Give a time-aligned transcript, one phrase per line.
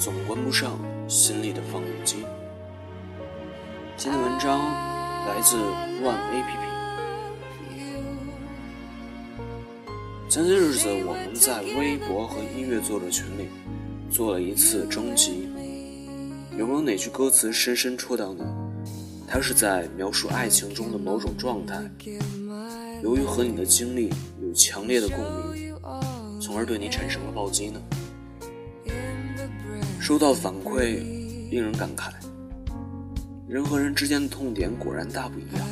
[0.00, 2.24] 总关不上心里的放映机。
[3.98, 4.58] 今天的文章
[5.26, 5.58] 来自
[6.00, 6.70] Run APP。
[10.26, 13.50] 前些日子，我们在微博和音乐作者群里
[14.10, 15.50] 做了一次征集，
[16.56, 18.42] 有没有哪句歌词深深戳到你？
[19.28, 21.78] 它是在描述爱情中的某种状态，
[23.02, 24.08] 由于和你的经历
[24.40, 25.74] 有强烈的共鸣，
[26.40, 27.78] 从而对你产生了暴击呢？
[30.10, 31.04] 收到反馈，
[31.52, 32.10] 令人感慨。
[33.46, 35.64] 人和人之间的痛点果然大不一样。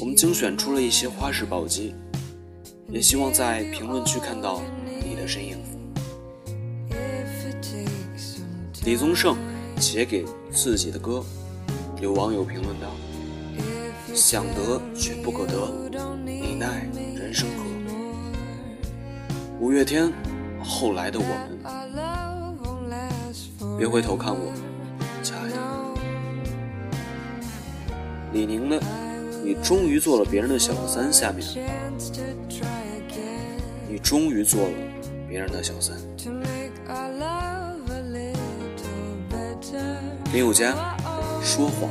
[0.00, 1.94] 我们精选出了一些花式暴击，
[2.88, 4.60] 也希望在评论区看到
[5.04, 5.56] 你的身影。
[8.84, 9.36] 李宗盛
[9.78, 11.24] 写给自己的歌，
[12.00, 12.90] 有网友评论道
[14.16, 15.72] ：“想得却不可得，
[16.24, 17.64] 你奈人生何？”
[19.64, 20.12] 五月天，
[20.60, 21.79] 后来的我们。
[23.80, 24.52] 别回头看我，
[25.22, 25.56] 亲爱的。
[28.30, 28.78] 李宁的
[29.42, 31.42] 《你终于做了别人的小三》下面，
[33.88, 34.68] 你终于做了
[35.26, 35.96] 别人的小三。
[40.30, 40.74] 林宥嘉
[41.42, 41.88] 说谎，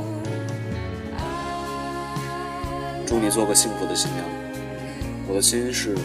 [3.04, 4.24] 祝你做个幸福的新娘。
[5.28, 5.98] 我的心事，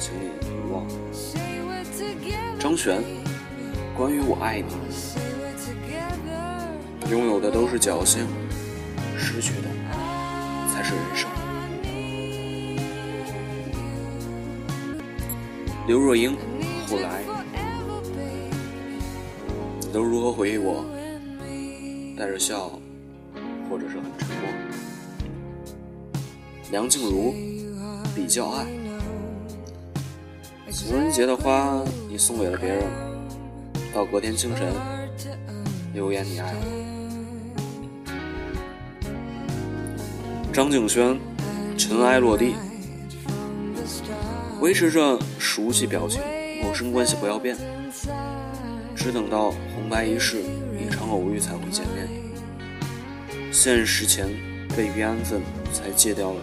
[0.00, 0.84] 请你遗忘。
[2.58, 3.00] 张悬，
[3.96, 4.74] 关于我爱你。
[7.10, 8.26] 拥有的都是侥幸，
[9.16, 9.68] 失去的
[10.70, 11.26] 才是人生。
[15.86, 16.36] 刘若英，
[16.86, 17.22] 后来，
[19.80, 20.84] 你都如何回忆我？
[22.14, 22.70] 带着笑，
[23.70, 24.50] 或者是很沉默。
[26.70, 27.34] 梁静茹，
[28.14, 28.66] 比较爱。
[30.70, 32.84] 情人节的花，你送给了别人，
[33.94, 34.74] 到隔天清晨，
[35.94, 36.87] 留言你爱我。
[40.58, 41.16] 张敬轩，
[41.76, 42.56] 尘埃落地，
[44.60, 46.20] 维持着熟悉表情，
[46.60, 47.56] 陌生关系不要变，
[48.96, 50.42] 只等到红白仪式，
[50.76, 52.08] 一场偶遇才会见面。
[53.52, 54.26] 现实前
[54.76, 55.42] 未必安分，
[55.72, 56.40] 才戒掉了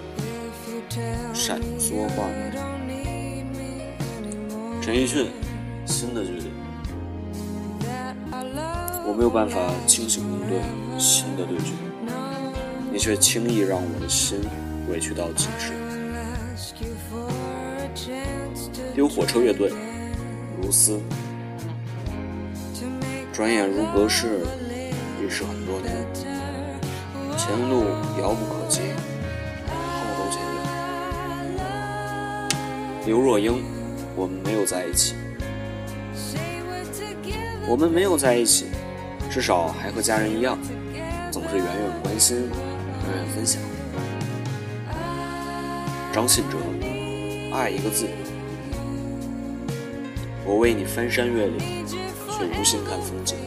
[1.33, 2.53] 闪缩画面。
[4.81, 5.27] 陈奕迅，
[5.85, 6.51] 新的距离，
[8.31, 10.61] 我没有办法清醒应对
[10.97, 11.73] 新的对决。
[12.95, 14.39] 你却轻易让我的心
[14.89, 15.73] 委屈到极致。
[18.93, 19.69] 丢火车乐队，
[20.61, 21.01] 如斯。
[23.33, 24.39] 转眼如隔世，
[25.21, 25.93] 已是很多年。
[27.37, 27.83] 前路
[28.17, 28.79] 遥不可及，
[29.67, 29.75] 后
[30.17, 30.39] 都前
[31.59, 31.59] 远。
[33.05, 33.61] 刘若英，
[34.15, 35.15] 我们没有在一起。
[37.67, 38.67] 我们没有在一起，
[39.29, 40.57] 至少还和家人一样，
[41.29, 42.49] 总是远远关心。
[43.05, 43.61] 永远分享。
[46.11, 46.57] 张信哲，
[47.53, 48.07] 爱一个字。
[50.43, 53.37] 我为你翻山越岭，却无心看风景。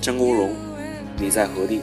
[0.00, 0.54] 张国荣，
[1.16, 1.80] 你在何地？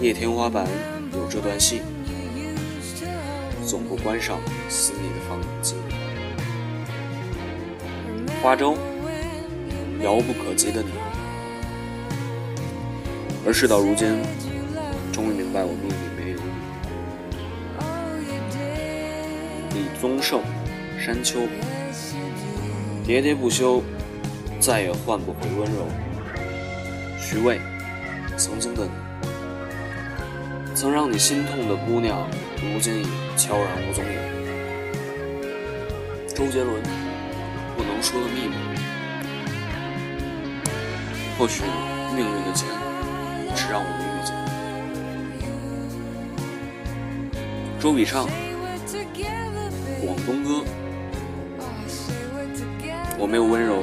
[0.00, 0.66] 夜天花板
[1.12, 1.82] 有这段戏，
[3.66, 5.74] 总不关上心里的放映机。
[8.42, 8.76] 花粥，
[10.02, 11.09] 遥不可及的你。
[13.46, 14.22] 而事到如今，
[15.12, 16.42] 终于明白我命里没有你。
[19.74, 20.42] 李宗盛，
[20.98, 21.40] 山丘，
[23.06, 23.82] 喋喋不休，
[24.60, 25.86] 再也换不回温柔。
[27.18, 27.58] 徐渭，
[28.36, 28.90] 曾经的你，
[30.74, 33.06] 曾让你心痛的姑娘，如今已
[33.36, 34.12] 悄然无踪影。
[36.34, 36.82] 周杰伦，
[37.76, 38.54] 不能说的秘密。
[41.38, 41.62] 或许
[42.14, 42.66] 命运的剑
[43.56, 44.30] 是让我们遇见。
[47.80, 48.28] 周笔畅，
[50.04, 50.64] 广东歌。
[53.18, 53.76] 我没有温柔，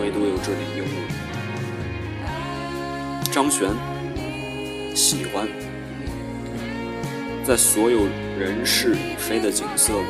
[0.00, 0.94] 唯独有这点幽默。
[3.32, 3.68] 张悬，
[4.94, 5.48] 喜欢。
[7.44, 8.06] 在所有
[8.38, 10.06] 人事已非的景色里，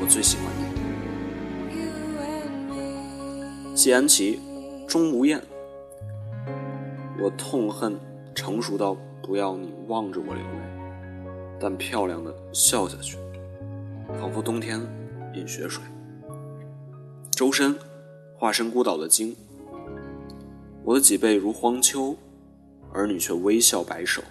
[0.00, 0.62] 我最喜欢你。
[3.74, 4.38] 谢安琪，
[4.86, 5.42] 钟无艳。
[7.20, 7.98] 我痛恨
[8.32, 13.18] 成熟到不要你望着我流泪，但漂亮的笑下去，
[14.20, 14.80] 仿佛冬天
[15.34, 15.82] 饮雪水。
[17.32, 17.76] 周深，
[18.36, 19.34] 化身孤岛的鲸。
[20.84, 22.16] 我的脊背如荒丘，
[22.92, 24.22] 而你却微笑摆手，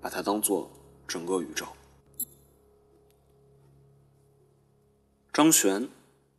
[0.00, 0.68] 把它当做
[1.06, 1.64] 整个宇宙。
[5.32, 5.88] 张悬，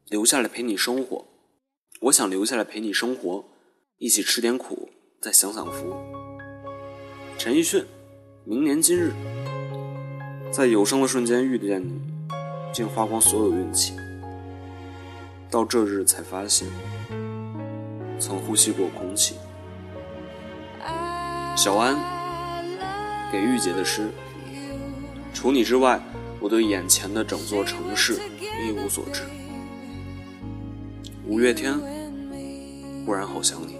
[0.10, 1.25] 留下来陪你生活。
[2.01, 3.45] 我想留下来陪你生活，
[4.00, 4.89] 一起吃点苦。
[5.19, 5.96] 再享享福。
[7.40, 7.84] 陈奕迅，
[8.44, 9.12] 明年今日，
[10.52, 12.00] 在有生的瞬间遇见你，
[12.72, 13.96] 竟花光所有运气。
[15.50, 16.68] 到这日才发现，
[18.19, 19.36] 曾呼吸过空气。
[21.56, 21.98] 小安，
[23.31, 24.12] 给御姐的诗。
[25.34, 26.00] 除你之外，
[26.40, 28.20] 我对眼前的整座城市
[28.63, 29.24] 一无所知。
[31.25, 31.74] 五月天，
[33.04, 33.80] 忽然好想你。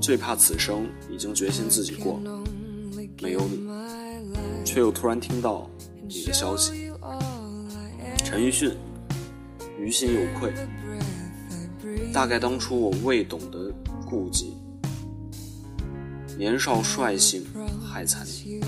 [0.00, 2.18] 最怕此生已经决心自己过，
[3.20, 3.68] 没有你，
[4.64, 5.68] 却又突然听到
[6.08, 6.90] 你的消息。
[8.24, 8.76] 陈奕迅，
[9.78, 10.52] 于心有愧。
[12.12, 13.72] 大概当初我未懂得
[14.08, 14.54] 顾忌，
[16.36, 17.44] 年少率性
[17.84, 18.60] 害惨你。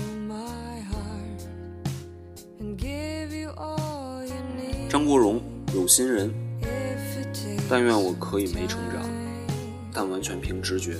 [4.87, 5.41] 张国荣，
[5.73, 6.31] 有心人。
[7.69, 9.09] 但愿我可以没成长，
[9.91, 10.95] 但完全凭直觉。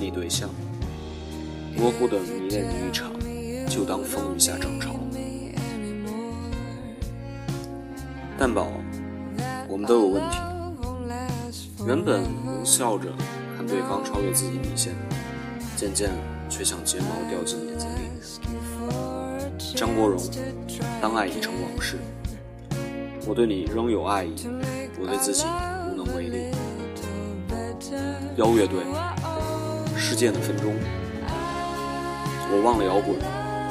[0.00, 0.48] 逆对象，
[1.76, 3.12] 模糊的迷恋你一场，
[3.68, 4.94] 就当风雨下涨潮。
[8.38, 8.68] 蛋宝，
[9.68, 10.38] 我们都有问题。
[11.86, 13.10] 原本能笑着
[13.58, 14.94] 看对方超越自己底线，
[15.76, 16.08] 渐渐
[16.48, 17.98] 却像睫毛掉进眼睛里。
[19.76, 20.18] 张国荣，
[21.02, 21.98] 当爱已成往事，
[23.26, 24.34] 我对你仍有爱意，
[24.98, 25.44] 我对自己
[25.90, 26.54] 无能为力。
[28.36, 28.78] 邀乐队。
[30.02, 30.74] 世界的分钟，
[32.50, 33.18] 我忘了摇滚，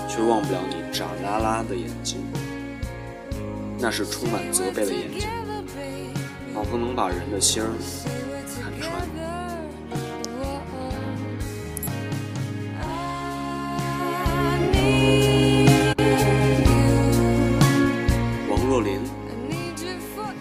[0.08, 2.22] 却忘不了你眨啦啦的眼睛。
[3.80, 5.28] 那是充满责备的眼睛，
[6.54, 7.68] 仿佛能把人的心儿
[8.62, 8.94] 看穿。
[18.48, 19.02] 王若琳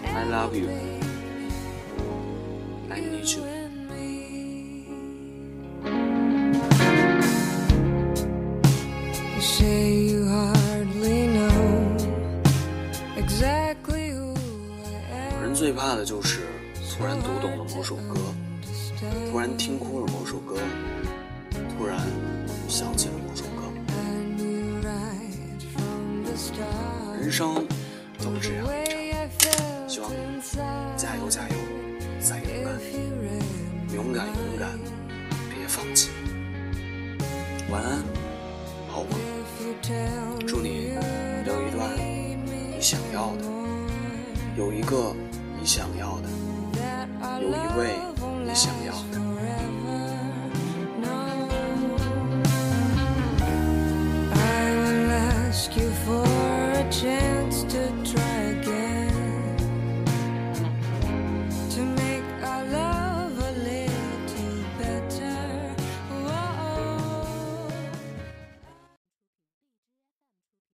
[0.05, 0.69] ，I love you，I
[3.01, 3.68] need you。
[15.99, 16.39] 的就是
[16.97, 18.15] 突然读懂了某首歌，
[19.29, 20.55] 突然听哭了某首歌，
[21.77, 21.99] 突然
[22.69, 23.49] 想起了某首歌。
[27.19, 27.67] 人生
[28.17, 30.15] 总是这样一场，希望你
[30.95, 31.55] 加油加油，
[32.21, 32.79] 再勇敢，
[33.93, 34.79] 勇敢勇敢，
[35.49, 36.11] 别放弃。
[37.69, 38.01] 晚安，
[38.87, 39.19] 好梦。
[40.47, 40.93] 祝你
[41.45, 41.91] 有一段
[42.45, 43.43] 你想要的，
[44.57, 45.13] 有一个，
[47.41, 47.95] 有一位
[48.45, 49.28] 你想要的。